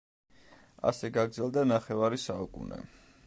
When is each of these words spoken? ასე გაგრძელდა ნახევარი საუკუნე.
ასე 0.91 1.11
გაგრძელდა 1.17 1.67
ნახევარი 1.73 2.21
საუკუნე. 2.29 2.81